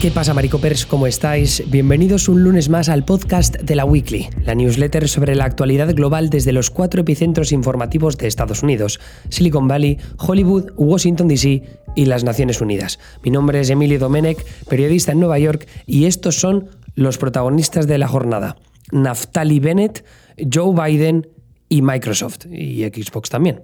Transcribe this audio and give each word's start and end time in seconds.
¿Qué 0.00 0.10
pasa, 0.10 0.34
Maricopers? 0.34 0.84
¿Cómo 0.84 1.06
estáis? 1.06 1.62
Bienvenidos 1.70 2.28
un 2.28 2.44
lunes 2.44 2.68
más 2.68 2.90
al 2.90 3.06
podcast 3.06 3.56
de 3.62 3.74
la 3.74 3.86
Weekly, 3.86 4.28
la 4.44 4.54
newsletter 4.54 5.08
sobre 5.08 5.34
la 5.34 5.46
actualidad 5.46 5.94
global 5.94 6.28
desde 6.28 6.52
los 6.52 6.68
cuatro 6.70 7.00
epicentros 7.00 7.50
informativos 7.50 8.18
de 8.18 8.28
Estados 8.28 8.62
Unidos: 8.62 9.00
Silicon 9.30 9.66
Valley, 9.68 9.96
Hollywood, 10.18 10.72
Washington 10.76 11.28
DC 11.28 11.62
y 11.96 12.04
las 12.04 12.24
Naciones 12.24 12.60
Unidas. 12.60 12.98
Mi 13.22 13.30
nombre 13.30 13.58
es 13.58 13.70
Emilio 13.70 13.98
Domenech, 13.98 14.44
periodista 14.68 15.12
en 15.12 15.20
Nueva 15.20 15.38
York, 15.38 15.66
y 15.86 16.04
estos 16.04 16.38
son 16.38 16.68
los 16.94 17.16
protagonistas 17.16 17.86
de 17.86 17.96
la 17.96 18.06
jornada: 18.06 18.56
Naftali 18.92 19.60
Bennett, 19.60 20.04
Joe 20.52 20.74
Biden 20.74 21.26
y 21.68 21.82
Microsoft 21.82 22.46
y 22.50 22.84
Xbox 22.84 23.30
también. 23.30 23.62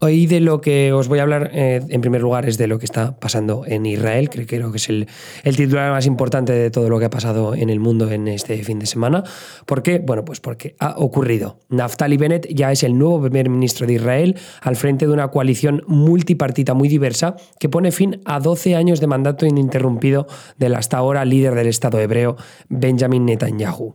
Hoy 0.00 0.26
de 0.26 0.40
lo 0.40 0.60
que 0.60 0.92
os 0.92 1.08
voy 1.08 1.18
a 1.18 1.22
hablar 1.22 1.50
eh, 1.54 1.80
en 1.88 2.00
primer 2.00 2.20
lugar 2.20 2.46
es 2.46 2.58
de 2.58 2.66
lo 2.66 2.78
que 2.78 2.84
está 2.84 3.18
pasando 3.18 3.64
en 3.66 3.86
Israel, 3.86 4.28
creo, 4.28 4.46
creo 4.46 4.70
que 4.70 4.76
es 4.76 4.88
el, 4.88 5.06
el, 5.44 5.56
titular 5.56 5.90
más 5.90 6.06
importante 6.06 6.52
de 6.52 6.70
todo 6.70 6.88
lo 6.88 6.98
que 6.98 7.06
ha 7.06 7.10
pasado 7.10 7.54
en 7.54 7.70
el 7.70 7.80
mundo 7.80 8.10
en 8.10 8.28
este 8.28 8.62
fin 8.64 8.78
de 8.78 8.86
semana. 8.86 9.24
¿Por 9.64 9.82
qué? 9.82 9.98
Bueno, 9.98 10.24
pues 10.24 10.40
porque 10.40 10.76
ha 10.78 10.94
ocurrido. 10.98 11.60
Naftali 11.68 12.16
Bennett 12.16 12.46
ya 12.48 12.70
es 12.70 12.82
el 12.82 12.98
nuevo 12.98 13.22
primer 13.22 13.48
ministro 13.48 13.86
de 13.86 13.94
Israel 13.94 14.36
al 14.60 14.76
frente 14.76 15.06
de 15.06 15.12
una 15.12 15.28
coalición 15.28 15.82
multipartita 15.86 16.74
muy 16.74 16.88
diversa 16.88 17.36
que 17.58 17.68
pone 17.68 17.92
fin 17.92 18.20
a 18.24 18.40
12 18.40 18.76
años 18.76 19.00
de 19.00 19.06
mandato 19.06 19.46
ininterrumpido 19.46 20.26
del 20.58 20.74
hasta 20.74 20.98
ahora 20.98 21.24
líder 21.24 21.54
del 21.54 21.68
Estado 21.68 21.98
hebreo, 22.00 22.36
Benjamin 22.68 23.24
Netanyahu. 23.24 23.94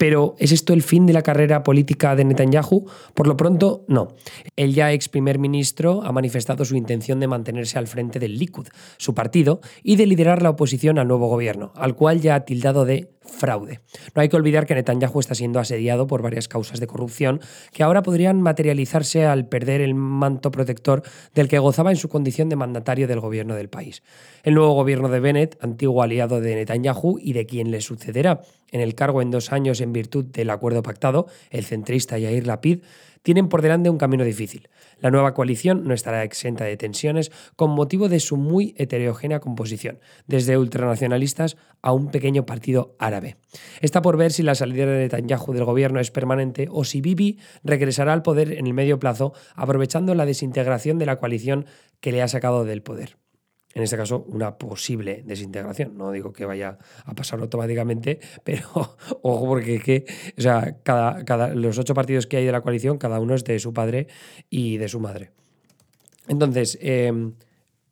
Pero 0.00 0.34
¿es 0.38 0.50
esto 0.50 0.72
el 0.72 0.80
fin 0.80 1.04
de 1.04 1.12
la 1.12 1.20
carrera 1.20 1.62
política 1.62 2.16
de 2.16 2.24
Netanyahu? 2.24 2.86
Por 3.12 3.26
lo 3.26 3.36
pronto, 3.36 3.84
no. 3.86 4.08
El 4.56 4.72
ya 4.72 4.94
ex 4.94 5.10
primer 5.10 5.38
ministro 5.38 6.02
ha 6.04 6.10
manifestado 6.10 6.64
su 6.64 6.74
intención 6.74 7.20
de 7.20 7.26
mantenerse 7.26 7.78
al 7.78 7.86
frente 7.86 8.18
del 8.18 8.38
Likud, 8.38 8.68
su 8.96 9.12
partido, 9.12 9.60
y 9.82 9.96
de 9.96 10.06
liderar 10.06 10.40
la 10.40 10.48
oposición 10.48 10.98
al 10.98 11.06
nuevo 11.06 11.28
gobierno, 11.28 11.74
al 11.76 11.96
cual 11.96 12.22
ya 12.22 12.34
ha 12.34 12.46
tildado 12.46 12.86
de 12.86 13.10
fraude. 13.30 13.80
No 14.14 14.22
hay 14.22 14.28
que 14.28 14.36
olvidar 14.36 14.66
que 14.66 14.74
Netanyahu 14.74 15.20
está 15.20 15.34
siendo 15.34 15.60
asediado 15.60 16.06
por 16.06 16.22
varias 16.22 16.48
causas 16.48 16.80
de 16.80 16.86
corrupción 16.86 17.40
que 17.72 17.82
ahora 17.82 18.02
podrían 18.02 18.40
materializarse 18.42 19.26
al 19.26 19.48
perder 19.48 19.80
el 19.80 19.94
manto 19.94 20.50
protector 20.50 21.02
del 21.34 21.48
que 21.48 21.58
gozaba 21.58 21.90
en 21.90 21.96
su 21.96 22.08
condición 22.08 22.48
de 22.48 22.56
mandatario 22.56 23.08
del 23.08 23.20
gobierno 23.20 23.54
del 23.54 23.68
país. 23.68 24.02
El 24.42 24.54
nuevo 24.54 24.74
gobierno 24.74 25.08
de 25.08 25.20
Bennett, 25.20 25.56
antiguo 25.62 26.02
aliado 26.02 26.40
de 26.40 26.54
Netanyahu 26.54 27.18
y 27.20 27.32
de 27.32 27.46
quien 27.46 27.70
le 27.70 27.80
sucederá 27.80 28.40
en 28.72 28.80
el 28.80 28.94
cargo 28.94 29.22
en 29.22 29.30
dos 29.30 29.52
años 29.52 29.80
en 29.80 29.92
virtud 29.92 30.24
del 30.24 30.50
acuerdo 30.50 30.82
pactado, 30.82 31.26
el 31.50 31.64
centrista 31.64 32.18
Yair 32.18 32.46
Lapid, 32.46 32.80
tienen 33.22 33.48
por 33.48 33.62
delante 33.62 33.90
un 33.90 33.98
camino 33.98 34.24
difícil. 34.24 34.68
La 34.98 35.10
nueva 35.10 35.34
coalición 35.34 35.84
no 35.84 35.94
estará 35.94 36.24
exenta 36.24 36.64
de 36.64 36.76
tensiones 36.76 37.30
con 37.56 37.70
motivo 37.70 38.08
de 38.08 38.20
su 38.20 38.36
muy 38.36 38.74
heterogénea 38.76 39.40
composición, 39.40 40.00
desde 40.26 40.58
ultranacionalistas 40.58 41.56
a 41.82 41.92
un 41.92 42.10
pequeño 42.10 42.46
partido 42.46 42.96
árabe. 42.98 43.36
Está 43.80 44.02
por 44.02 44.16
ver 44.16 44.32
si 44.32 44.42
la 44.42 44.54
salida 44.54 44.86
de 44.86 45.00
Netanyahu 45.00 45.52
del 45.52 45.64
gobierno 45.64 46.00
es 46.00 46.10
permanente 46.10 46.68
o 46.70 46.84
si 46.84 47.00
Bibi 47.00 47.38
regresará 47.64 48.12
al 48.12 48.22
poder 48.22 48.52
en 48.52 48.66
el 48.66 48.74
medio 48.74 48.98
plazo 48.98 49.32
aprovechando 49.54 50.14
la 50.14 50.26
desintegración 50.26 50.98
de 50.98 51.06
la 51.06 51.16
coalición 51.16 51.66
que 52.00 52.12
le 52.12 52.22
ha 52.22 52.28
sacado 52.28 52.64
del 52.64 52.82
poder 52.82 53.19
en 53.74 53.82
este 53.82 53.96
caso, 53.96 54.24
una 54.28 54.58
posible 54.58 55.22
desintegración. 55.24 55.96
No 55.96 56.10
digo 56.10 56.32
que 56.32 56.44
vaya 56.44 56.78
a 57.04 57.14
pasar 57.14 57.40
automáticamente, 57.40 58.18
pero 58.44 58.96
ojo, 59.22 59.46
porque 59.46 59.80
que, 59.80 60.04
o 60.36 60.40
sea, 60.40 60.76
cada, 60.82 61.24
cada, 61.24 61.54
los 61.54 61.78
ocho 61.78 61.94
partidos 61.94 62.26
que 62.26 62.36
hay 62.38 62.44
de 62.44 62.52
la 62.52 62.62
coalición, 62.62 62.98
cada 62.98 63.20
uno 63.20 63.34
es 63.34 63.44
de 63.44 63.58
su 63.58 63.72
padre 63.72 64.08
y 64.48 64.78
de 64.78 64.88
su 64.88 65.00
madre. 65.00 65.30
Entonces, 66.28 66.78
eh, 66.80 67.32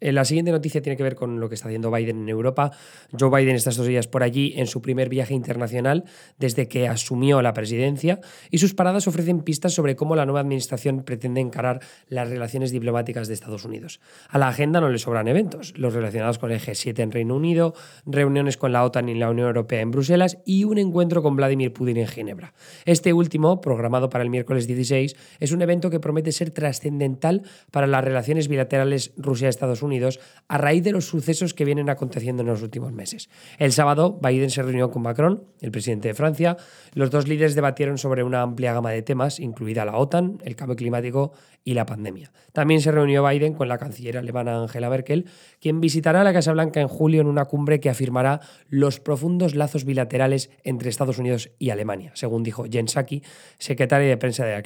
la 0.01 0.25
siguiente 0.25 0.53
noticia 0.53 0.81
tiene 0.81 0.97
que 0.97 1.03
ver 1.03 1.17
con 1.17 1.41
lo 1.41 1.49
que 1.49 1.57
está 1.57 1.69
haciendo 1.69 1.91
Biden 1.91 2.23
en 2.23 2.29
Europa. 2.29 2.71
Joe 3.19 3.31
Biden 3.31 3.57
está 3.57 3.71
estos 3.71 3.87
días 3.87 4.07
por 4.07 4.23
allí 4.23 4.55
en 4.57 4.67
su 4.67 4.81
primer 4.81 5.09
viaje 5.09 5.35
internacional 5.35 6.05
desde 6.39 6.69
que 6.69 6.87
asumió 6.87 7.43
la 7.43 7.53
presidencia 7.53 8.21
y 8.51 8.59
sus 8.59 8.75
paradas 8.75 9.09
ofrecen 9.09 9.41
pistas 9.41 9.75
sobre 9.75 9.97
cómo 9.97 10.15
la 10.15 10.25
nueva 10.25 10.41
administración 10.41 11.03
pretende 11.03 11.41
encarar 11.41 11.81
las 12.09 12.29
relaciones 12.29 12.71
diplomáticas 12.71 13.27
de 13.29 13.35
Estados 13.35 13.65
Unidos. 13.65 14.01
A 14.29 14.39
la 14.39 14.49
agenda 14.49 14.81
no 14.81 14.89
le 14.89 14.99
sobran 14.99 15.27
eventos, 15.27 15.77
los 15.77 15.95
relacionados 15.95 16.39
con 16.39 16.53
el 16.53 16.61
G7 16.61 17.01
en 17.01 17.11
Reino 17.11 17.35
Unido, 17.35 17.75
reuniones 18.07 18.57
con 18.57 18.73
la 18.73 18.85
OTAN 18.85 19.09
y 19.09 19.15
la 19.15 19.31
Unión 19.31 19.49
Europea 19.49 19.81
en 19.81 19.91
Bruselas 19.91 20.39
y 20.45 20.65
un 20.65 20.79
encuentro 20.79 21.23
con 21.23 21.35
Vladimir 21.35 21.73
Putin 21.73 21.97
en 21.99 22.07
Ginebra. 22.07 22.55
Este 22.85 23.13
último, 23.13 23.61
programado 23.61 24.09
para 24.09 24.23
el 24.23 24.31
miércoles 24.31 24.67
16, 24.67 25.17
es 25.41 25.53
un 25.53 25.63
evento 25.63 25.91
que 25.91 26.01
promete 26.01 26.31
ser 26.31 26.51
trascendental 26.51 27.43
para 27.71 27.87
las 27.87 28.05
relaciones 28.05 28.49
bilaterales 28.49 29.13
Rusia-Estados 29.17 29.83
Unidos 29.83 29.88
Unidos 29.89 30.21
a 30.47 30.59
raíz 30.59 30.83
de 30.85 30.93
los 30.93 31.07
sucesos 31.07 31.55
que 31.55 31.65
vienen 31.65 31.91
aconteciendo 31.91 32.43
en 32.43 32.49
los 32.49 32.63
últimos 32.63 32.93
meses. 32.93 33.29
El 33.59 33.73
sábado, 33.73 34.19
Biden 34.23 34.51
se 34.51 34.63
reunió 34.63 34.91
con 34.91 35.03
Macron, 35.03 35.45
el 35.61 35.71
presidente 35.73 36.09
de 36.09 36.15
Francia. 36.15 36.57
Los 36.95 37.11
dos 37.11 37.27
líderes 37.27 37.55
debatieron 37.55 37.99
sobre 37.99 38.23
una 38.23 38.43
amplia 38.43 38.73
gama 38.73 38.91
de 38.91 39.03
temas, 39.03 39.41
incluida 39.41 39.85
la 39.85 39.97
OTAN, 39.97 40.39
el 40.45 40.57
cambio 40.57 40.77
climático 40.77 41.33
y 41.65 41.75
la 41.75 41.85
pandemia. 41.85 42.33
También 42.53 42.81
se 42.81 42.93
reunió 42.93 43.27
Biden 43.27 43.55
con 43.55 43.69
la 43.69 43.79
canciller 43.79 44.17
alemana 44.17 44.63
Angela 44.63 44.89
Merkel, 44.89 45.27
quien 45.61 45.81
visitará 45.81 46.25
la 46.25 46.33
Casa 46.33 46.53
Blanca 46.53 46.81
en 46.81 46.89
julio 46.89 47.21
en 47.21 47.27
una 47.27 47.45
cumbre 47.45 47.81
que 47.81 47.91
afirmará 47.91 48.41
los 48.69 49.01
profundos 49.01 49.55
lazos 49.55 49.85
bilaterales 49.85 50.51
entre 50.65 50.89
Estados 50.89 51.19
Unidos 51.19 51.51
y 51.59 51.71
Alemania, 51.71 52.13
según 52.15 52.43
dijo 52.43 52.65
Jen 52.71 52.89
Psaki, 52.89 53.23
secretaria 53.59 54.09
de 54.09 54.17
prensa 54.17 54.45
de 54.45 54.53
la 54.53 54.63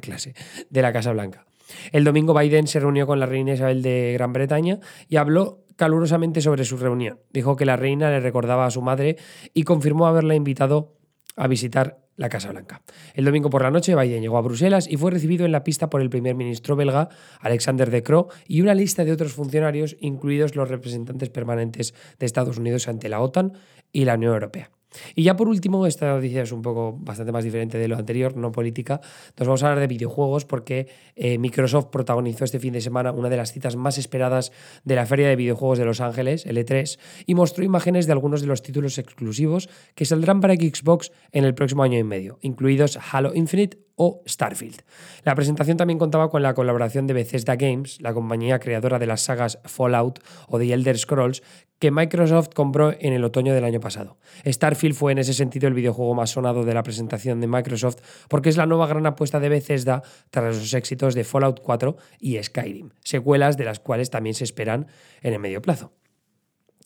clase, 0.00 0.34
de 0.70 0.82
la, 0.82 0.92
Casa 0.92 1.12
Blanca. 1.12 1.46
El 1.92 2.04
domingo 2.04 2.38
Biden 2.38 2.66
se 2.66 2.80
reunió 2.80 3.06
con 3.06 3.20
la 3.20 3.26
reina 3.26 3.54
Isabel 3.54 3.82
de 3.82 4.12
Gran 4.14 4.32
Bretaña 4.32 4.80
y 5.08 5.16
habló 5.16 5.64
calurosamente 5.76 6.40
sobre 6.40 6.64
su 6.64 6.76
reunión. 6.76 7.20
Dijo 7.32 7.56
que 7.56 7.64
la 7.64 7.76
reina 7.76 8.10
le 8.10 8.20
recordaba 8.20 8.66
a 8.66 8.70
su 8.70 8.82
madre 8.82 9.16
y 9.54 9.64
confirmó 9.64 10.06
haberla 10.06 10.34
invitado 10.34 10.94
a 11.36 11.48
visitar 11.48 11.98
la 12.16 12.28
Casa 12.28 12.50
Blanca. 12.50 12.82
El 13.14 13.24
domingo 13.24 13.50
por 13.50 13.62
la 13.62 13.70
noche 13.70 13.96
Biden 13.96 14.20
llegó 14.20 14.36
a 14.36 14.42
Bruselas 14.42 14.86
y 14.88 14.96
fue 14.96 15.10
recibido 15.10 15.46
en 15.46 15.52
la 15.52 15.64
pista 15.64 15.88
por 15.88 16.02
el 16.02 16.10
primer 16.10 16.34
ministro 16.34 16.76
belga 16.76 17.08
Alexander 17.40 17.90
De 17.90 18.02
Croo 18.02 18.28
y 18.46 18.60
una 18.60 18.74
lista 18.74 19.04
de 19.04 19.12
otros 19.12 19.32
funcionarios, 19.32 19.96
incluidos 20.00 20.54
los 20.54 20.68
representantes 20.68 21.30
permanentes 21.30 21.94
de 22.18 22.26
Estados 22.26 22.58
Unidos 22.58 22.86
ante 22.88 23.08
la 23.08 23.20
OTAN 23.20 23.54
y 23.92 24.04
la 24.04 24.14
Unión 24.14 24.34
Europea. 24.34 24.70
Y 25.14 25.24
ya 25.24 25.36
por 25.36 25.48
último, 25.48 25.86
esta 25.86 26.14
noticia 26.14 26.42
es 26.42 26.52
un 26.52 26.62
poco 26.62 26.96
bastante 26.98 27.32
más 27.32 27.44
diferente 27.44 27.78
de 27.78 27.88
lo 27.88 27.96
anterior, 27.96 28.36
no 28.36 28.52
política. 28.52 29.00
Nos 29.38 29.48
vamos 29.48 29.62
a 29.62 29.68
hablar 29.68 29.80
de 29.80 29.86
videojuegos 29.86 30.44
porque 30.44 30.88
eh, 31.16 31.38
Microsoft 31.38 31.86
protagonizó 31.86 32.44
este 32.44 32.58
fin 32.58 32.72
de 32.72 32.80
semana 32.80 33.12
una 33.12 33.28
de 33.28 33.36
las 33.36 33.52
citas 33.52 33.76
más 33.76 33.98
esperadas 33.98 34.52
de 34.84 34.94
la 34.94 35.06
Feria 35.06 35.28
de 35.28 35.36
Videojuegos 35.36 35.78
de 35.78 35.84
Los 35.84 36.00
Ángeles, 36.00 36.46
el 36.46 36.56
E3, 36.56 36.98
y 37.26 37.34
mostró 37.34 37.64
imágenes 37.64 38.06
de 38.06 38.12
algunos 38.12 38.40
de 38.40 38.46
los 38.46 38.62
títulos 38.62 38.98
exclusivos 38.98 39.68
que 39.94 40.04
saldrán 40.04 40.40
para 40.40 40.54
Xbox 40.54 41.12
en 41.32 41.44
el 41.44 41.54
próximo 41.54 41.82
año 41.82 41.98
y 41.98 42.04
medio, 42.04 42.38
incluidos 42.42 42.98
Halo 43.12 43.32
Infinite 43.34 43.78
Starfield. 44.26 44.82
La 45.24 45.34
presentación 45.34 45.76
también 45.76 45.98
contaba 45.98 46.30
con 46.30 46.42
la 46.42 46.54
colaboración 46.54 47.06
de 47.06 47.14
Bethesda 47.14 47.56
Games, 47.56 48.00
la 48.00 48.14
compañía 48.14 48.58
creadora 48.58 48.98
de 48.98 49.06
las 49.06 49.22
sagas 49.22 49.58
Fallout 49.64 50.20
o 50.48 50.58
The 50.58 50.72
Elder 50.72 50.98
Scrolls, 50.98 51.42
que 51.78 51.90
Microsoft 51.90 52.50
compró 52.54 52.94
en 53.00 53.12
el 53.12 53.24
otoño 53.24 53.54
del 53.54 53.64
año 53.64 53.80
pasado. 53.80 54.16
Starfield 54.46 54.94
fue 54.94 55.12
en 55.12 55.18
ese 55.18 55.34
sentido 55.34 55.66
el 55.66 55.74
videojuego 55.74 56.14
más 56.14 56.30
sonado 56.30 56.64
de 56.64 56.74
la 56.74 56.84
presentación 56.84 57.40
de 57.40 57.48
Microsoft 57.48 57.96
porque 58.28 58.50
es 58.50 58.56
la 58.56 58.66
nueva 58.66 58.86
gran 58.86 59.04
apuesta 59.06 59.40
de 59.40 59.48
Bethesda 59.48 60.02
tras 60.30 60.56
los 60.56 60.74
éxitos 60.74 61.14
de 61.14 61.24
Fallout 61.24 61.60
4 61.60 61.96
y 62.20 62.40
Skyrim, 62.40 62.90
secuelas 63.02 63.56
de 63.56 63.64
las 63.64 63.80
cuales 63.80 64.10
también 64.10 64.34
se 64.34 64.44
esperan 64.44 64.86
en 65.22 65.32
el 65.32 65.40
medio 65.40 65.60
plazo. 65.60 65.92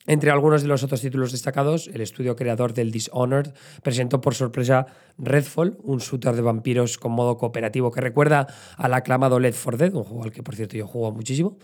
Entre 0.06 0.30
algunos 0.30 0.62
de 0.62 0.68
los 0.68 0.82
otros 0.82 1.00
títulos 1.00 1.32
destacados, 1.32 1.88
el 1.92 2.00
estudio 2.00 2.36
creador 2.36 2.72
del 2.74 2.92
Dishonored 2.92 3.52
presentó 3.82 4.20
por 4.20 4.34
sorpresa 4.34 4.86
Redfall, 5.18 5.78
un 5.82 5.98
shooter 5.98 6.34
de 6.34 6.42
vampiros 6.42 6.98
con 6.98 7.12
modo 7.12 7.36
cooperativo 7.36 7.90
que 7.90 8.00
recuerda 8.00 8.46
al 8.76 8.94
aclamado 8.94 9.40
Left 9.40 9.60
4 9.62 9.78
Dead, 9.78 9.94
un 9.94 10.04
juego 10.04 10.24
al 10.24 10.32
que 10.32 10.42
por 10.42 10.54
cierto 10.54 10.76
yo 10.76 10.86
juego 10.86 11.10
muchísimo. 11.12 11.58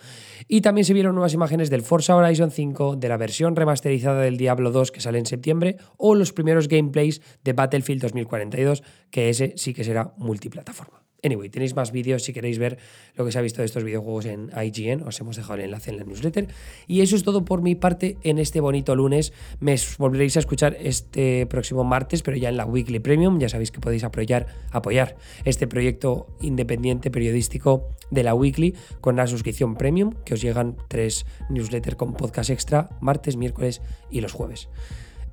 Y 0.49 0.61
también 0.61 0.85
se 0.85 0.93
vieron 0.93 1.15
nuevas 1.15 1.35
imágenes 1.35 1.71
del 1.71 1.83
Forza 1.83 2.17
Horizon 2.17 2.51
5, 2.51 2.97
de 2.97 3.09
la 3.09 3.17
versión 3.17 3.55
remasterizada 3.55 4.23
del 4.23 4.37
Diablo 4.37 4.73
2 4.73 4.91
que 4.91 5.01
sale 5.01 5.19
en 5.19 5.27
septiembre, 5.27 5.77
o 5.97 6.15
los 6.15 6.33
primeros 6.33 6.69
gameplays 6.69 7.23
de 7.45 7.53
Battlefield 7.53 8.03
2042, 8.03 8.83
que 9.11 9.29
ese 9.29 9.55
sí 9.57 9.73
que 9.73 9.85
será 9.85 10.15
multiplataforma. 10.17 11.03
Anyway, 11.25 11.49
tenéis 11.51 11.77
más 11.77 11.93
vídeos 11.93 12.25
si 12.25 12.33
queréis 12.33 12.59
ver 12.59 12.79
lo 13.15 13.25
que 13.25 13.31
se 13.31 13.39
ha 13.39 13.43
visto 13.43 13.63
de 13.63 13.67
estos 13.67 13.85
videojuegos 13.85 14.25
en 14.25 14.51
IGN. 14.51 15.03
Os 15.03 15.21
hemos 15.21 15.37
dejado 15.37 15.55
el 15.55 15.61
enlace 15.61 15.91
en 15.91 15.99
la 15.99 16.05
newsletter. 16.05 16.49
Y 16.89 17.01
eso 17.01 17.15
es 17.15 17.23
todo 17.23 17.45
por 17.45 17.63
mi 17.63 17.77
parte 17.77 18.17
en 18.25 18.41
este 18.41 18.59
bonito 18.59 18.97
lunes. 18.97 19.33
Me 19.61 19.77
volveréis 19.99 20.37
a 20.37 20.41
escuchar 20.41 20.77
este 20.81 21.47
próximo 21.47 21.85
martes, 21.85 22.23
pero 22.23 22.37
ya 22.37 22.49
en 22.49 22.57
la 22.57 22.67
Weekly 22.67 22.99
Premium. 22.99 23.39
Ya 23.39 23.49
sabéis 23.49 23.71
que 23.71 23.79
podéis 23.79 24.03
apoyar, 24.03 24.49
apoyar 24.73 25.17
este 25.45 25.69
proyecto 25.69 26.27
independiente 26.41 27.09
periodístico 27.13 27.89
de 28.11 28.25
la 28.25 28.35
Weekly 28.35 28.75
con 29.01 29.15
la 29.15 29.29
suscripción 29.29 29.77
Premium, 29.77 30.15
que 30.25 30.35
os 30.35 30.43
llegan 30.43 30.77
tres 30.89 31.25
newsletters 31.49 31.95
con 31.95 32.15
podcast 32.15 32.51
extra 32.51 32.91
martes, 33.01 33.37
miércoles 33.37 33.81
y 34.11 34.23
los 34.23 34.33
jueves. 34.33 34.69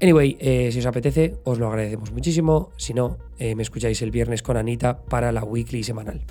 Anyway, 0.01 0.37
eh, 0.39 0.69
si 0.71 0.79
os 0.79 0.85
apetece, 0.85 1.35
os 1.43 1.59
lo 1.59 1.67
agradecemos 1.67 2.11
muchísimo. 2.11 2.71
Si 2.77 2.93
no, 2.93 3.17
eh, 3.37 3.55
me 3.55 3.63
escucháis 3.63 4.01
el 4.01 4.11
viernes 4.11 4.41
con 4.41 4.55
Anita 4.55 5.03
para 5.03 5.31
la 5.31 5.43
weekly 5.43 5.83
semanal. 5.83 6.21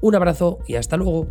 Un 0.00 0.16
abrazo 0.16 0.58
y 0.66 0.74
hasta 0.74 0.96
luego. 0.96 1.28